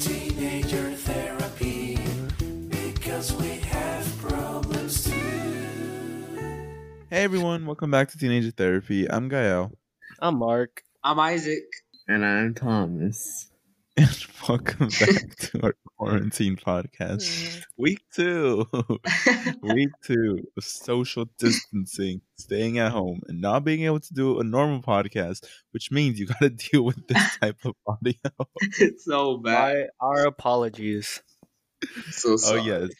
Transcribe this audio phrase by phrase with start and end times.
[0.00, 1.98] Teenager therapy
[2.70, 5.12] because we have problems too.
[7.10, 9.06] Hey everyone, welcome back to Teenager Therapy.
[9.10, 9.72] I'm Gael.
[10.18, 10.82] I'm Mark.
[11.04, 11.64] I'm Isaac.
[12.08, 13.50] And I'm Thomas.
[13.98, 15.74] And welcome back to our
[16.04, 17.62] quarantine podcast.
[17.76, 18.66] Week two.
[19.62, 24.44] Week two of social distancing, staying at home, and not being able to do a
[24.44, 28.14] normal podcast, which means you gotta deal with this type of audio.
[28.78, 29.88] it's so bad.
[30.00, 31.22] My, our apologies.
[32.10, 32.60] So sorry.
[32.60, 32.90] Oh yes.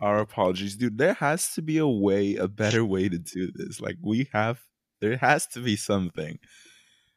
[0.00, 0.76] Our apologies.
[0.76, 3.80] Dude, there has to be a way, a better way to do this.
[3.80, 4.60] Like we have
[5.00, 6.38] there has to be something.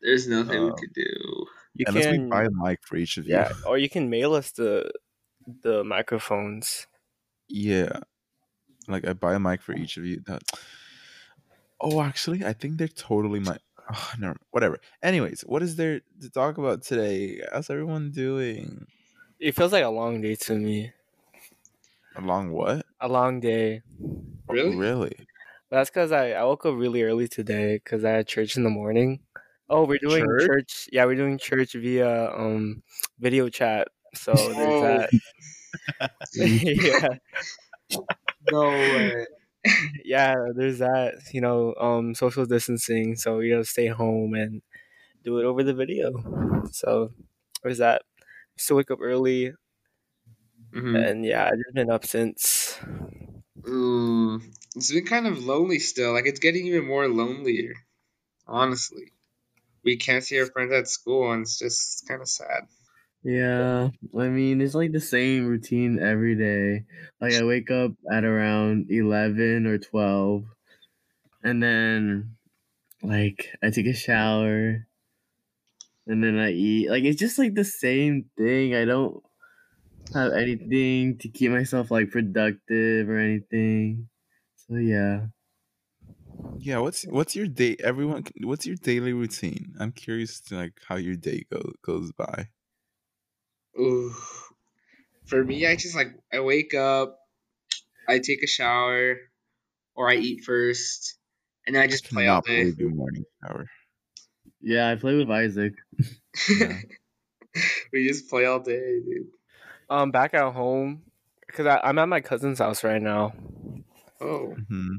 [0.02, 1.46] There's nothing we Um, could do.
[1.76, 3.34] You Unless can, we buy a mic for each of you.
[3.34, 4.92] yeah, or you can mail us the
[5.48, 6.88] the microphones.
[7.48, 8.00] Yeah.
[8.88, 10.22] Like I buy a mic for each of you.
[10.28, 10.44] That
[11.82, 13.58] Oh, actually, I think they're totally my
[13.94, 14.80] oh, no, whatever.
[15.02, 17.42] Anyways, what is there to talk about today?
[17.52, 18.88] How's everyone doing?
[19.40, 20.92] It feels like a long day to me.
[22.16, 22.88] A long what?
[23.00, 23.82] A long day.
[24.50, 24.76] Oh, Really?
[24.76, 25.28] really?
[25.70, 28.70] That's because I, I woke up really early today because I had church in the
[28.70, 29.22] morning.
[29.70, 30.44] Oh, we're doing Church?
[30.46, 30.90] church?
[30.92, 32.84] Yeah, we're doing church via um
[33.20, 33.88] video chat.
[34.14, 35.12] So there's that.
[36.34, 37.18] yeah.
[38.50, 39.26] No way.
[40.04, 41.16] yeah, there's that.
[41.34, 43.16] You know, um, social distancing.
[43.16, 44.62] So you gotta stay home and
[45.24, 46.12] do it over the video.
[46.72, 47.14] So
[47.64, 48.04] there's that.
[48.58, 49.54] Still wake up early,
[50.72, 51.06] Mhm.
[51.06, 52.80] and yeah, I've just been up since.
[53.68, 54.42] Ooh,
[54.76, 56.14] it's been kind of lonely still.
[56.14, 57.74] Like it's getting even more lonelier.
[58.48, 59.14] Honestly,
[59.84, 62.68] we can't see our friends at school, and it's just kind of sad.
[63.24, 66.86] Yeah, I mean, it's like the same routine every day.
[67.22, 70.46] Like, I wake up at around 11 or 12,
[71.44, 72.38] and then,
[73.04, 74.88] like, I take a shower,
[76.08, 76.90] and then I eat.
[76.90, 78.76] Like, it's just like the same thing.
[78.76, 79.24] I don't
[80.14, 84.10] have anything to keep myself, like, productive or anything.
[84.56, 85.28] So, yeah.
[86.56, 89.74] Yeah, what's what's your day everyone what's your daily routine?
[89.80, 92.50] I'm curious to like how your day go, goes by.
[93.80, 94.14] Ooh,
[95.26, 97.18] for me, I just like I wake up,
[98.08, 99.18] I take a shower,
[99.96, 101.18] or I eat first,
[101.66, 102.64] and then I just play all Cannot day.
[102.64, 103.70] believe you morning shower.
[104.62, 105.74] Yeah, I play with Isaac.
[106.50, 106.80] Yeah.
[107.92, 109.28] we just play all day, dude.
[109.90, 111.04] Um, back at home
[111.46, 113.34] because I'm at my cousin's house right now.
[114.22, 114.98] Oh, hmm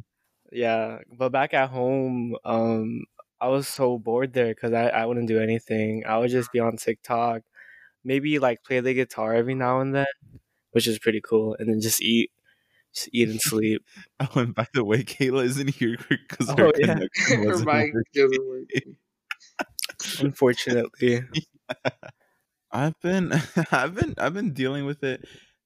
[0.52, 3.04] Yeah, but back at home, um,
[3.40, 6.04] I was so bored there because I, I wouldn't do anything.
[6.06, 7.42] I would just be on TikTok,
[8.04, 10.06] maybe like play the guitar every now and then,
[10.72, 12.30] which is pretty cool, and then just eat,
[12.94, 13.84] just eat and sleep.
[14.20, 16.86] Oh, and by the way, Kayla isn't here because Oh, her yeah.
[16.86, 17.08] connection
[17.48, 18.06] her wasn't mic working.
[18.14, 18.64] doesn't work.
[20.20, 21.22] Unfortunately,
[22.70, 23.32] I've been
[23.72, 25.24] I've been I've been dealing with it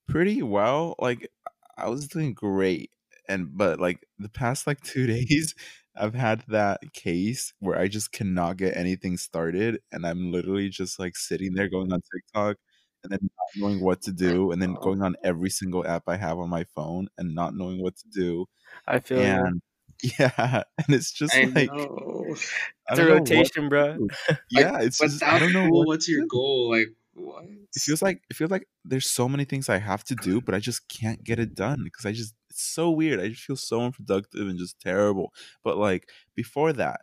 [0.08, 0.94] pretty well.
[0.98, 1.30] Like
[1.76, 2.90] I was doing great
[3.28, 5.54] and but like the past like 2 days
[6.00, 10.98] I've had that case where I just cannot get anything started and I'm literally just
[10.98, 12.56] like sitting there going on TikTok
[13.02, 16.16] and then not knowing what to do and then going on every single app I
[16.16, 18.46] have on my phone and not knowing what to do.
[18.86, 19.60] I feel you.
[20.18, 22.26] Yeah, and it's just I like know.
[22.28, 22.52] It's
[22.88, 23.98] a don't know what rotation, bro.
[24.52, 26.28] Yeah, it's just I don't know what what's your do.
[26.28, 26.70] goal?
[26.70, 27.42] Like what?
[27.42, 30.54] it feels like it feels like there's so many things I have to do, but
[30.54, 33.20] I just can't get it done because I just it's so weird.
[33.20, 35.32] I just feel so unproductive and just terrible.
[35.62, 37.02] But like before that,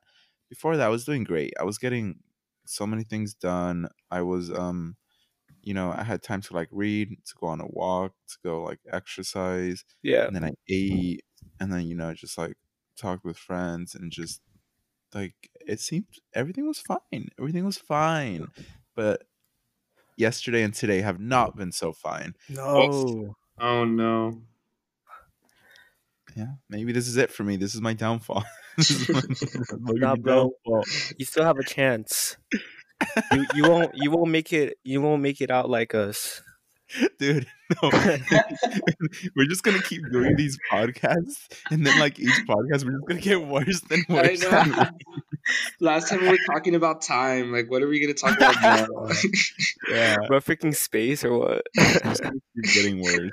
[0.49, 1.53] before that, I was doing great.
[1.59, 2.19] I was getting
[2.65, 3.87] so many things done.
[4.11, 4.97] I was um,
[5.61, 8.63] you know, I had time to like read, to go on a walk, to go
[8.63, 11.23] like exercise, Yeah, and then I ate,
[11.59, 12.57] and then you know just like
[12.97, 14.41] talked with friends and just
[15.13, 15.35] like
[15.67, 17.29] it seemed everything was fine.
[17.39, 18.49] Everything was fine,
[18.95, 19.23] but
[20.17, 22.35] yesterday and today have not been so fine.
[22.47, 23.35] no.
[23.57, 24.41] Oh no.
[26.35, 27.55] Yeah, maybe this is it for me.
[27.55, 28.43] This is my downfall.
[28.77, 29.21] is my,
[29.79, 30.51] my Nah, bro.
[30.65, 30.83] downfall.
[31.17, 32.35] You still have a chance.
[33.31, 36.41] you you won't you won't make it you won't make it out like us.
[37.19, 37.47] dude.
[37.81, 37.89] No,
[39.35, 43.21] we're just gonna keep doing these podcasts, and then like each podcast, we're just gonna
[43.21, 44.39] get worse than I worse.
[44.41, 44.85] than know.
[45.79, 47.51] Last time we were talking about time.
[47.51, 48.85] Like, what are we gonna talk about now?
[49.89, 51.65] yeah, Bro, freaking space or what?
[51.75, 52.21] it's
[52.75, 53.31] getting worse.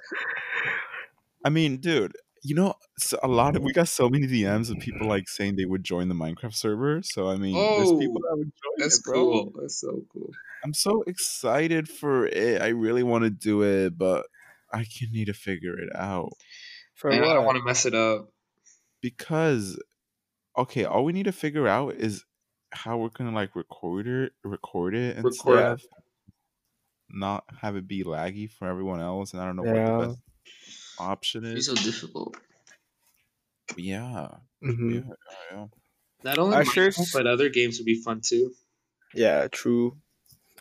[1.45, 2.13] I mean, dude,
[2.43, 5.57] you know, so a lot of we got so many DMs of people like saying
[5.57, 7.01] they would join the Minecraft server.
[7.03, 9.53] So I mean, there's people Oh, that would join That's it, cool.
[9.59, 10.31] That's so cool.
[10.65, 12.61] I'm so excited for it.
[12.63, 14.27] I really want to do it, but
[14.73, 16.33] I can need to figure it out
[16.95, 18.29] For I don't want to mess it up.
[19.01, 19.81] because
[20.57, 22.25] okay, all we need to figure out is
[22.73, 25.83] how we're gonna like record it, record it and Record stuff.
[27.11, 30.21] not have it be laggy for everyone else, and I don't know what the best
[31.03, 31.67] option It's is.
[31.67, 32.37] so difficult.
[33.77, 34.29] Yeah,
[34.63, 35.07] Mhm.
[35.07, 35.15] yeah,
[35.51, 35.67] yeah.
[36.25, 38.55] Not only I sure Minecraft, but other games would be fun too.
[39.15, 39.99] Yeah, true.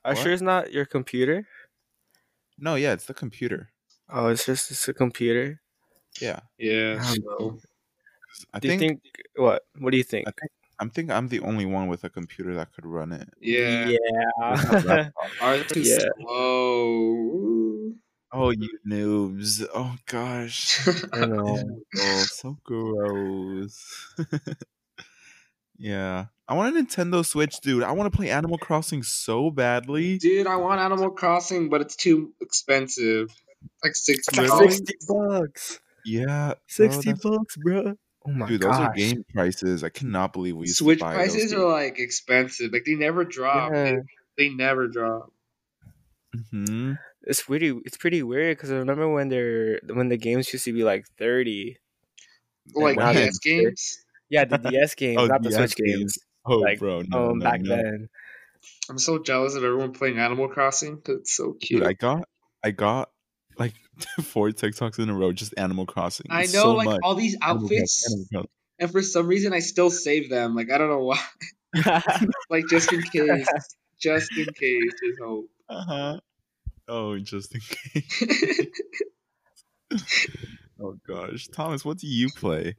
[0.03, 0.23] Are What?
[0.23, 1.47] sure it's not your computer?
[2.57, 3.69] No, yeah, it's the computer.
[4.09, 5.61] Oh, it's just it's a computer.
[6.21, 6.99] Yeah, Yeah.
[7.01, 7.49] I don't know.
[7.51, 9.63] 'Cause I Do you think, think what?
[9.79, 10.27] What do you think?
[10.27, 13.29] I think I'm think I'm the only one with a computer that could run it.
[13.39, 13.91] Yeah.
[13.91, 15.11] Yeah.
[15.41, 16.09] Ours is Yeah.
[16.19, 17.93] slow.
[18.33, 19.65] Oh, you noobs!
[19.73, 20.87] Oh gosh.
[21.13, 21.81] I know.
[21.97, 24.15] Oh, so gross.
[25.77, 26.25] yeah.
[26.47, 27.83] I want a Nintendo Switch, dude.
[27.83, 30.17] I want to play Animal Crossing so badly.
[30.17, 33.29] Dude, I want Animal Crossing, but it's too expensive.
[33.83, 35.79] Like six It's like sixty bucks.
[36.05, 36.53] Yeah.
[36.67, 37.95] Sixty that's- bucks, bro.
[38.25, 38.47] Oh my god.
[38.49, 38.77] Dude, gosh.
[38.77, 39.83] those are game prices.
[39.83, 42.71] I cannot believe we used Switch to buy prices those are like expensive.
[42.71, 43.71] Like they never drop.
[43.73, 43.83] Yeah.
[43.83, 43.99] They,
[44.37, 45.31] they never drop.
[46.51, 47.69] hmm It's pretty.
[47.85, 51.05] It's pretty weird because I remember when they're when the games used to be like
[51.17, 51.77] thirty.
[52.73, 53.13] Like Wow.
[53.13, 54.03] DS games.
[54.29, 55.97] Yeah, the DS games, Oh, not the DS Switch games.
[55.97, 56.17] games.
[56.45, 57.75] Oh, Like, bro, no, um, no, back no.
[57.75, 58.09] then.
[58.89, 61.81] I'm so jealous of everyone playing Animal Crossing because it's so cute.
[61.81, 62.27] Dude, I got,
[62.63, 63.09] I got
[63.57, 63.73] like
[64.23, 66.27] four TikToks in a row just Animal Crossing.
[66.29, 66.99] I know, so like much.
[67.03, 68.49] all these Animal Crossing, outfits, Animal Crossing.
[68.79, 70.55] and for some reason I still save them.
[70.55, 71.19] Like I don't know why.
[72.49, 73.47] like just in case,
[73.99, 74.91] just in case.
[75.01, 75.49] There's hope.
[75.69, 76.19] Uh-huh.
[76.93, 78.67] Oh, just in case.
[80.77, 82.75] Oh gosh, Thomas, what do you play?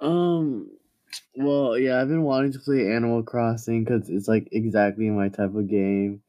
[0.00, 0.70] Um,
[1.36, 5.54] well, yeah, I've been wanting to play Animal Crossing because it's like exactly my type
[5.54, 6.22] of game.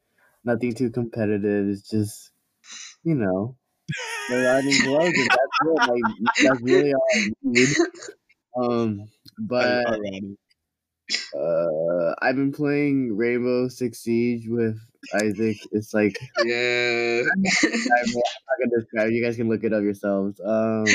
[0.44, 1.70] Nothing too competitive.
[1.70, 2.32] It's just,
[3.04, 3.56] you know,
[4.30, 5.78] riding gloves and that's it.
[5.90, 6.04] Like
[6.44, 7.70] that's really all I need.
[8.58, 9.08] Um,
[9.40, 9.86] but
[11.38, 14.78] uh, I've been playing Rainbow Six Siege with
[15.14, 15.58] Isaac.
[15.72, 17.22] It's like yeah.
[17.36, 19.12] I'm not gonna describe.
[19.12, 20.40] You guys can look it up yourselves.
[20.44, 20.86] Um,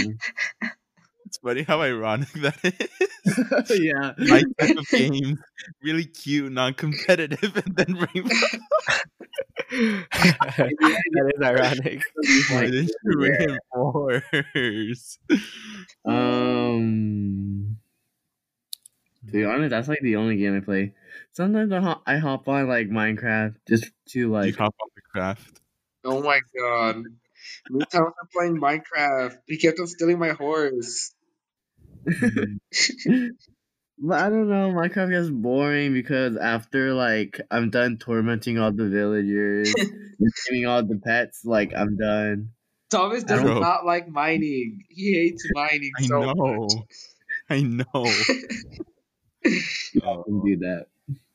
[1.30, 3.78] It's funny how ironic that is.
[3.80, 4.14] yeah.
[4.18, 5.38] My type of game,
[5.80, 8.34] really cute, non-competitive, and then Rainbow.
[9.70, 12.02] that is ironic.
[12.50, 15.18] Why didn't you reinforce?
[16.04, 17.29] Um,
[19.32, 20.94] to be honest, that's like the only game I play.
[21.32, 24.46] Sometimes I hop, I hop on like Minecraft just to like.
[24.46, 24.56] you like.
[24.56, 25.60] hop on the craft.
[26.04, 26.96] Oh my god.
[26.96, 29.36] Me and Thomas are playing Minecraft.
[29.46, 31.14] He kept on stealing my horse.
[32.04, 32.14] but
[34.18, 34.72] I don't know.
[34.72, 39.74] Minecraft gets boring because after like I'm done tormenting all the villagers,
[40.18, 42.50] and getting all the pets, like I'm done.
[42.90, 43.60] Thomas does Bro.
[43.60, 44.84] not like mining.
[44.88, 46.36] He hates mining I so know.
[46.36, 46.72] much.
[47.48, 47.84] I know.
[49.46, 50.86] I Uh, can do that.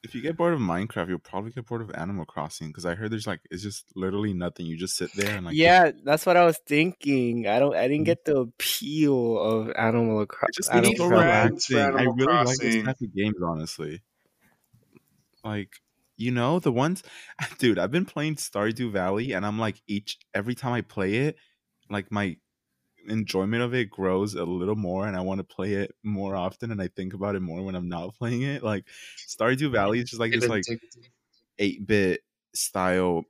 [0.04, 2.96] if you get bored of Minecraft, you'll probably get bored of Animal Crossing because I
[2.96, 4.66] heard there's like it's just literally nothing.
[4.66, 7.48] You just sit there and like yeah, that's what I was thinking.
[7.48, 7.76] I don't.
[7.76, 8.06] I didn't Mhm.
[8.06, 10.56] get the appeal of Animal It Crossing.
[10.56, 11.86] just Animal seems so Friends for relaxing.
[11.96, 12.84] I Animal really like these Crossing.
[12.84, 14.02] type of games, honestly.
[15.44, 15.76] Like,
[16.18, 17.04] you know, the ones,
[17.60, 17.80] dude.
[17.80, 21.38] I've been playing Stardew Valley, and I'm like, each every time I play it,
[21.90, 22.38] like my
[23.08, 26.72] enjoyment of it grows a little more, and I want to play it more often.
[26.72, 28.64] And I think about it more when I'm not playing it.
[28.64, 28.86] Like,
[29.28, 30.66] Stardew Valley is just like this, like
[31.60, 32.22] eight bit
[32.54, 33.24] style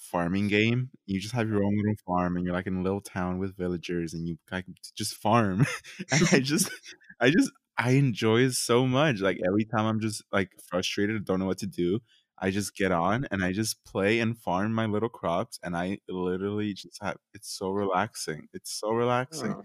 [0.00, 0.90] farming game.
[1.06, 3.56] You just have your own little farm and you're like in a little town with
[3.56, 4.66] villagers and you like
[4.96, 5.66] just farm.
[6.12, 6.70] and I just
[7.20, 9.20] I just I enjoy it so much.
[9.20, 12.00] Like every time I'm just like frustrated, don't know what to do.
[12.40, 15.98] I just get on and I just play and farm my little crops and I
[16.08, 18.48] literally just have it's so relaxing.
[18.52, 19.54] It's so relaxing.
[19.58, 19.64] Oh.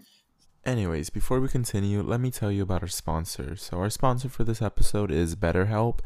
[0.64, 3.54] Anyways, before we continue, let me tell you about our sponsor.
[3.54, 5.98] So, our sponsor for this episode is BetterHelp,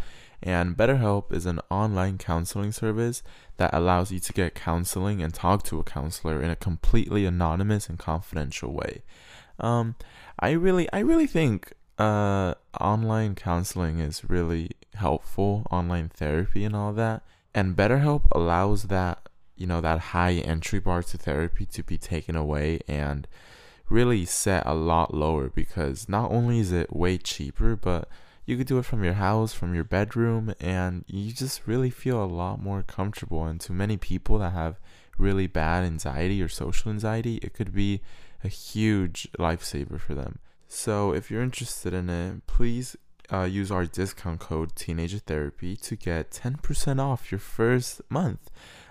[0.43, 3.23] and BetterHelp is an online counseling service
[3.57, 7.89] that allows you to get counseling and talk to a counselor in a completely anonymous
[7.89, 9.03] and confidential way.
[9.61, 9.95] Um,
[10.41, 16.93] I really, I really think uh, online counseling is really helpful, online therapy and all
[16.93, 17.23] that.
[17.55, 22.37] And BetterHelp allows that, you know, that high entry bar to therapy to be taken
[22.37, 23.27] away and
[23.89, 28.09] really set a lot lower because not only is it way cheaper, but
[28.45, 32.23] you could do it from your house, from your bedroom, and you just really feel
[32.23, 33.45] a lot more comfortable.
[33.45, 34.79] And to many people that have
[35.19, 38.01] really bad anxiety or social anxiety, it could be
[38.45, 40.39] a huge lifesaver for them.
[40.69, 42.97] So if you're interested in it, please
[43.33, 48.51] uh, use our discount code Teenager Therapy to get 10% off your first month.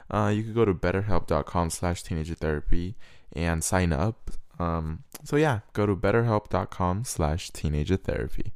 [0.10, 2.96] Uh, you could go to betterhelp.com slash teenager therapy
[3.34, 4.32] and sign up.
[4.58, 8.54] Um, so yeah, go to betterhelp.com slash teenager therapy.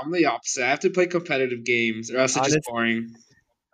[0.00, 0.64] I'm the opposite.
[0.64, 3.14] I have to play competitive games or else it's just Honest- boring.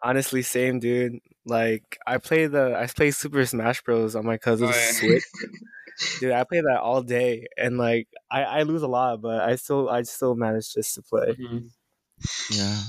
[0.03, 1.19] Honestly, same dude.
[1.45, 4.93] Like I play the I play Super Smash Bros on my cousin's Oh, yeah.
[4.93, 5.23] Switch.
[6.19, 9.57] Dude, I play that all day, and like I, I lose a lot, but I
[9.57, 11.38] still I still manage just to play.
[11.38, 11.71] Mhm.
[12.49, 12.85] Yeah.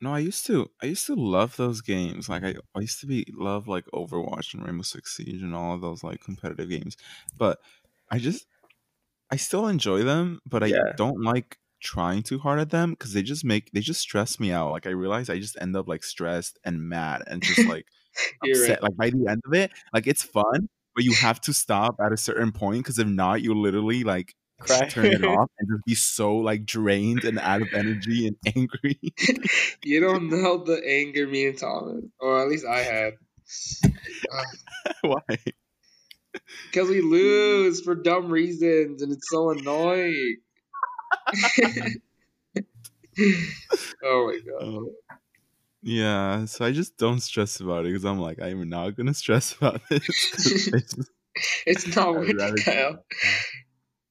[0.00, 0.70] No, I used to.
[0.82, 2.28] I used to love those games.
[2.28, 5.74] Like I, I used to be love like Overwatch and Rainbow Six Siege and all
[5.74, 6.96] of those like competitive games.
[7.36, 7.60] But
[8.10, 8.46] I just,
[9.30, 10.92] I still enjoy them, but I Yeah.
[10.96, 14.52] don't like trying too hard at them because they just make they just stress me
[14.52, 14.72] out.
[14.72, 17.86] Like I realize I just end up like stressed and mad and just like
[18.42, 18.82] upset.
[18.82, 18.82] right.
[18.82, 20.68] Like by the end of it, like it's fun,
[20.98, 24.34] but you have to stop at a certain point because if not, you literally like
[24.58, 24.88] Cry.
[24.88, 28.98] turn it off and just be so like drained and out of energy and angry.
[29.84, 33.14] You don't know the anger me and Thomas, or at least I had.
[35.02, 35.20] Why?
[36.70, 40.36] Because we lose for dumb reasons, and it's so annoying.
[44.04, 44.62] oh my god.
[44.62, 44.92] Oh.
[45.82, 49.54] Yeah, so I just don't stress about it because I'm like, I'm not gonna stress
[49.56, 50.00] about this.
[50.32, 51.10] 'cause it's, just-
[51.66, 53.04] It's not I'd worth it, Kyle.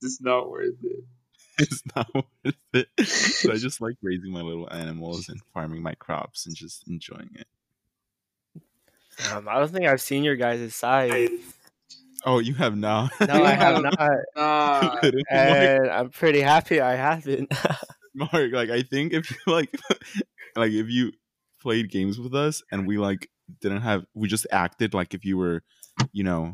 [0.01, 1.03] It's not worth it.
[1.59, 2.88] it's not worth it.
[3.05, 7.31] So I just like raising my little animals and farming my crops and just enjoying
[7.36, 7.47] it.
[9.33, 11.29] Um, I don't think I've seen your guys' side.
[12.25, 13.12] Oh, you have not?
[13.27, 13.81] No, I have Yeah.
[13.81, 14.81] not, Nah.
[15.01, 17.51] Mark, and I'm pretty happy I haven't.
[18.13, 19.71] Mark, like I think if you like,
[20.55, 21.12] like if you
[21.61, 23.29] played games with us and we like
[23.61, 25.63] didn't have, we just acted like if you were,
[26.11, 26.53] you know,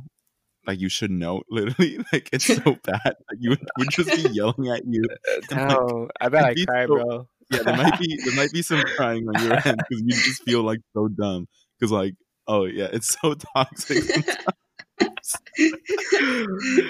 [0.65, 1.43] like you should know.
[1.49, 3.01] Literally, like it's so bad.
[3.05, 5.03] Like you would would just be yelling at you.
[5.51, 7.27] And, like, I bet I be cry, so- bro.
[7.51, 10.43] yeah, there might be there might be some crying on your end because you just
[10.43, 11.47] feel like so dumb.
[11.79, 12.13] Because like,
[12.47, 14.03] oh yeah, it's so toxic.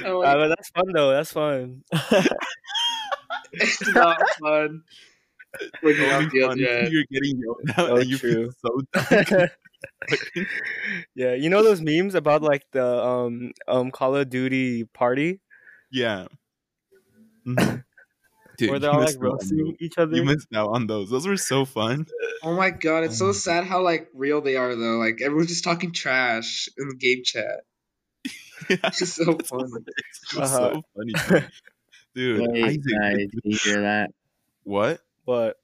[0.06, 1.12] Oh Uh, but that's fun though.
[1.12, 1.82] That's fun.
[3.54, 4.84] It's not fun.
[5.82, 6.58] When you're Only on the fun
[6.90, 9.50] you're getting yelled at So and you feel so dumb.
[11.16, 15.40] yeah, you know those memes about like the um um Call of Duty party
[15.92, 16.28] yeah.
[17.48, 17.84] Mhm.
[18.58, 19.76] Dude, where they're you all missed like out on roasting those.
[19.80, 20.16] each other.
[20.16, 21.10] You missed out on those.
[21.10, 22.06] Those were so fun.
[22.44, 24.98] Oh my god, it's Oh so my sad how like real they are though.
[24.98, 27.62] Like everyone's just talking trash in the game chat.
[28.70, 29.70] Yeah, It's just so that's fun.
[29.70, 30.38] what it is.
[30.38, 30.74] It Uh-huh.
[30.74, 31.18] so funny,
[32.16, 32.48] dude.
[32.54, 34.12] Wait, Isaac, guys, did did you hear that?
[34.64, 35.02] what?
[35.26, 35.58] But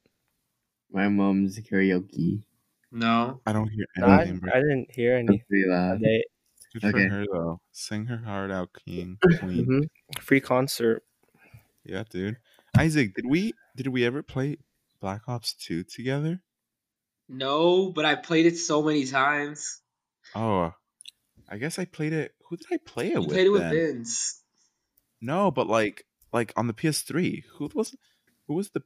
[0.92, 2.44] My mom's karaoke.
[2.92, 3.42] No.
[3.46, 4.52] I don't hear anything, bro.
[4.54, 5.44] I didn't hear anything.
[5.48, 6.00] pretty loud.
[6.02, 6.24] They,
[6.74, 7.08] Good for okay.
[7.08, 7.60] her though.
[7.72, 9.66] Sing her heart out, King, Queen.
[9.68, 10.22] Mhm.
[10.22, 11.04] Free concert.
[11.84, 12.38] Yeah, dude.
[12.78, 14.58] Isaac, did we did we ever play
[15.02, 16.42] Black Ops 2 together?
[17.28, 19.82] No, but I played it so many times.
[20.36, 20.74] Oh,
[21.50, 22.34] I guess I played it.
[22.50, 23.30] Who did I play it You with?
[23.30, 23.72] played it with then?
[23.74, 24.42] Vince.
[25.22, 27.44] No, but like like on the PS3.
[27.58, 27.96] Who was
[28.48, 28.82] who was the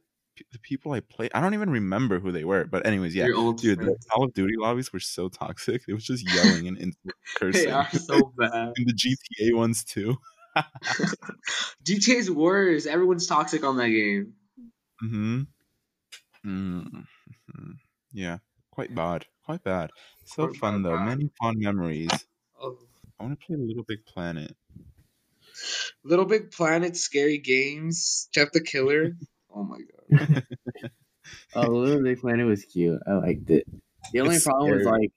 [0.52, 1.30] the people I played?
[1.34, 2.64] I don't even remember who they were.
[2.64, 3.96] But anyways, yeah, dude, the.
[4.10, 5.82] Call of Duty lobbies were so toxic.
[5.88, 7.72] It was just yelling and They cursing.
[7.72, 8.72] are so bad.
[8.76, 10.16] and the GTA ones too.
[11.84, 12.86] GTA's worse.
[12.86, 14.34] Everyone's toxic on that game.
[15.02, 15.42] Mm-hmm.
[16.46, 17.70] Mm-hmm.
[18.12, 18.38] Yeah,
[18.70, 19.26] quite bad.
[19.44, 19.90] Quite bad.
[20.24, 20.96] So Quite fun though.
[20.96, 21.06] bad.
[21.06, 22.08] Many fond memories.
[22.60, 22.78] Oh.
[23.18, 24.54] I want to play Little Big Planet.
[26.04, 29.12] Little Big Planet, scary games, Jeff the Killer.
[29.54, 29.93] Oh my god.
[31.54, 33.00] Oh, Little Big Planet was cute.
[33.06, 33.66] I liked it.
[34.12, 35.10] The only It's problem was like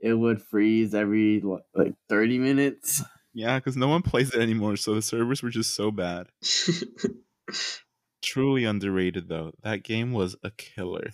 [0.00, 1.42] it would freeze every
[1.74, 3.02] like thirty minutes.
[3.34, 6.28] Yeah, because no one plays it anymore, so the servers were just so bad.
[8.22, 9.52] Truly underrated though.
[9.62, 11.10] That game was a killer.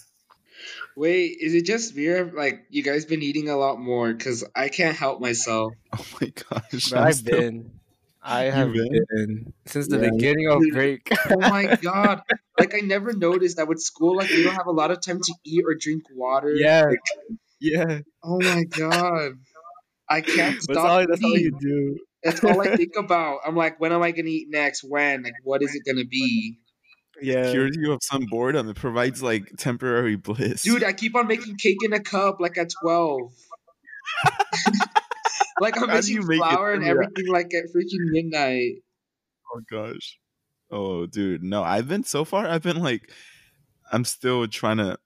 [0.97, 2.31] Wait, is it just Vera?
[2.33, 5.73] Like you guys been eating a lot more because I can't help myself.
[5.99, 6.93] Oh my gosh.
[6.93, 7.71] I'm I've still- been.
[8.23, 9.05] I have been?
[9.11, 9.53] been?
[9.67, 10.11] since the Yeah.
[10.11, 11.09] beginning of break.
[11.31, 12.23] Oh my god!
[12.59, 15.21] Like I never noticed that with school, like we don't have a lot of time
[15.21, 16.55] to eat or drink water.
[16.55, 16.99] yeah, Like,
[17.61, 18.01] yeah.
[18.23, 19.33] oh my god!
[20.09, 21.07] I can't That's stop all.
[21.07, 21.99] That's all you do.
[22.23, 23.41] That's all I think about.
[23.47, 24.85] I'm like, when am I gonna eat next?
[24.85, 25.23] When?
[25.25, 26.59] Like, what is it gonna be?
[27.21, 27.51] Yeah.
[27.53, 28.69] cures you of some boredom.
[28.69, 30.63] It provides like temporary bliss.
[30.63, 33.21] Dude, I keep on making cake in a cup like at 12.
[35.63, 38.83] Like I'm How do you make it flour and everything like at freaking midnight.
[39.55, 40.19] oh gosh.
[40.71, 41.63] Oh dude, no.
[41.63, 42.47] I've been so far.
[42.47, 43.11] I've been like,
[43.93, 44.99] I'm still trying to.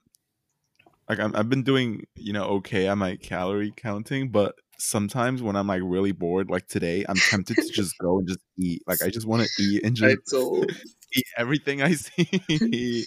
[1.08, 5.54] Like I'm, I've been doing, you know, okay at my calorie counting, but sometimes when
[5.54, 8.82] I'm like really bored, like today, I'm tempted to just go and just eat.
[8.86, 10.32] Like I just want to eat and just
[11.14, 12.28] eat everything I see.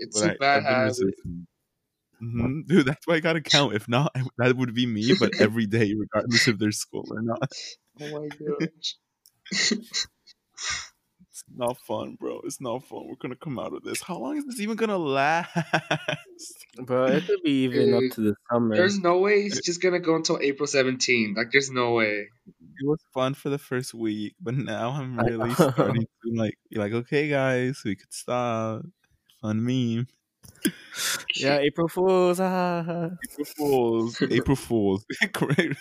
[0.00, 0.94] It's but a bad habit.
[2.20, 2.64] Resisting.
[2.64, 2.66] Mhm.
[2.66, 3.74] Dude, that's why I gotta count.
[3.74, 5.14] If not, that would be me.
[5.18, 7.50] But every day, regardless if there's school or not.
[8.00, 8.94] Oh my gosh.
[11.30, 12.40] It's not fun, bro.
[12.44, 13.06] It's not fun.
[13.08, 14.02] We're gonna come out of this.
[14.02, 15.56] How long is this even gonna last?
[16.84, 18.74] Bro, it could be even up to the summer.
[18.74, 21.36] There's no way it's just gonna go until April 17th.
[21.36, 22.28] Like, there's no way.
[22.46, 26.78] it was fun for the first week, but now I'm really starting to like be
[26.78, 28.82] like, okay, guys, we could stop.
[29.40, 30.08] Fun meme.
[31.36, 32.40] yeah, April Fools.
[32.40, 33.10] ah.
[33.30, 34.22] April Fools.
[34.30, 35.04] April Fools.
[35.32, 35.76] Great.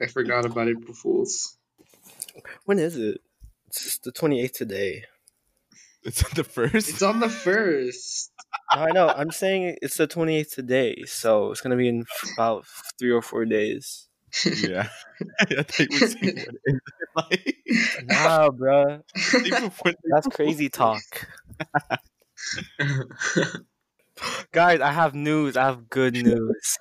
[0.00, 1.56] I forgot about April Fools.
[2.64, 3.20] when is it?
[3.68, 5.04] It's the 28th today.
[6.02, 6.88] It's on the first.
[6.88, 8.32] It's on the first.
[8.74, 9.08] No, I know.
[9.08, 12.64] I'm saying it's the 28th today, so it's gonna be in about
[12.98, 14.08] three or four days.
[14.44, 14.88] yeah.
[15.40, 16.54] I thought you were saying what
[17.32, 17.96] it is.
[17.96, 19.02] Like, Nah, bro,
[20.04, 21.02] that's crazy talk.
[24.52, 25.56] Guys, I have news.
[25.56, 26.76] I have good news.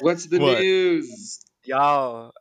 [0.00, 0.60] What's the What?
[0.60, 1.40] news?
[1.64, 2.32] Y'all,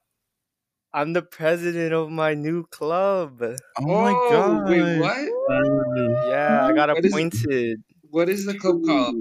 [0.93, 3.41] I'm the president of my new club.
[3.41, 4.69] Oh my god.
[4.69, 6.27] Wait, what?
[6.27, 7.83] Yeah, I got What is- appointed.
[8.09, 9.15] What is the club called?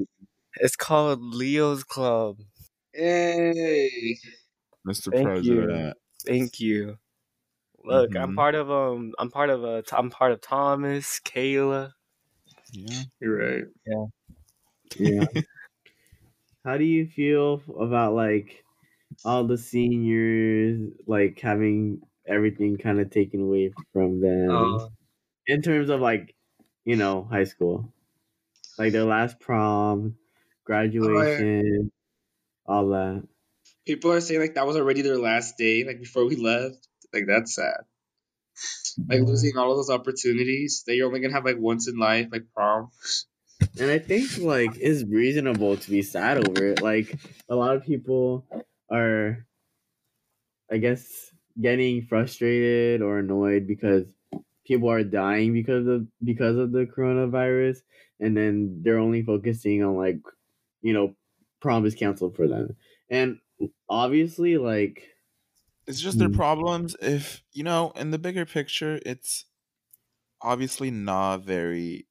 [0.56, 2.38] It's called Leo's Club.
[2.92, 4.16] Hey.
[4.86, 5.12] Mr.
[5.12, 5.54] Thank you.
[5.62, 5.96] President.
[6.26, 6.98] Thank you.
[7.84, 8.36] Look, I'm Mhm.
[8.36, 11.92] part of um, I'm part of a, I'm part of Thomas, Kayla.
[12.72, 13.02] Yeah.
[13.20, 13.64] You're right.
[13.86, 14.06] Yeah.
[14.98, 15.26] Yeah.
[16.64, 18.64] How do you feel about like
[19.24, 24.88] all the seniors like having everything kind of taken away from them Uh,
[25.46, 26.36] in terms of like
[26.84, 27.92] you know high school,
[28.78, 30.18] like their last prom,
[30.64, 31.92] graduation,
[32.66, 33.28] all that.
[33.86, 36.88] People are saying like that was already their last day, like before we left.
[37.12, 37.84] Like that's sad.
[39.08, 39.26] Like mm-hmm.
[39.26, 42.44] losing all of those opportunities that you're only gonna have like once in life, like
[42.54, 42.90] prom.
[43.78, 46.82] And I think like it's reasonable to be sad over it.
[46.82, 47.14] Like
[47.48, 48.46] a lot of people
[48.90, 49.46] are,
[50.70, 51.06] I guess,
[51.60, 54.06] getting frustrated or annoyed because
[54.66, 57.78] people are dying because of because of the coronavirus,
[58.18, 60.20] and then they're only focusing on like,
[60.82, 61.14] you know,
[61.60, 62.76] prom is canceled for them,
[63.08, 63.38] and
[63.88, 65.04] obviously like
[65.90, 66.36] It's just their Mm.
[66.36, 66.96] problems.
[67.02, 69.46] If, you know, in the bigger picture, it's
[70.42, 72.08] obviously not very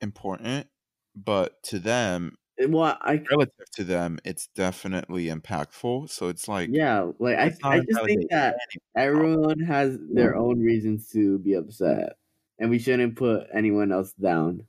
[0.00, 0.68] important,
[1.16, 2.36] but to them,
[2.68, 6.10] well I relative to them, it's definitely impactful.
[6.10, 8.56] So it's like, yeah like I I just think that
[8.96, 12.14] everyone has their own reasons to be upset
[12.58, 14.66] and we shouldn't put anyone else down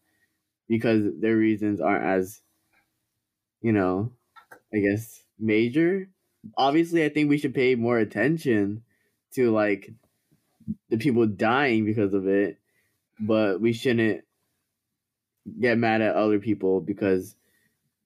[0.69, 2.41] because their reasons aren't as
[3.61, 4.11] you know
[4.73, 6.09] i guess major
[6.57, 8.81] obviously i think we should pay more attention
[9.33, 9.91] to like
[10.89, 12.59] the people dying because of it
[13.19, 14.23] but we shouldn't
[15.59, 17.35] get mad at other people because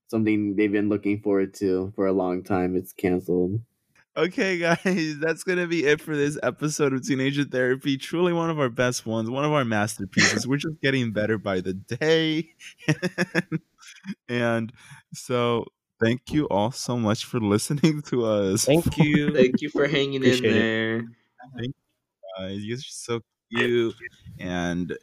[0.08, 3.60] something they've been looking forward to for a long time it's canceled
[4.15, 7.98] Okay, guys, that's gonna be it for this episode of Teenager Therapy.
[7.98, 10.48] Truly one of our best ones, one of our masterpieces.
[10.48, 12.52] We're just getting better by the day.
[14.30, 14.72] and
[15.13, 15.65] so
[16.03, 18.65] thank you all so much for listening to us.
[18.65, 19.33] thank you.
[19.33, 20.59] Thank you for hanging in Appreciate it.
[20.59, 21.03] there.
[22.37, 22.57] guys.
[22.63, 23.19] You guys are so
[23.55, 23.95] cute.
[24.39, 24.97] And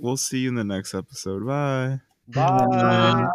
[0.00, 1.46] we'll see you in the next episode.
[1.46, 2.00] Bye.
[2.28, 3.28] Bye.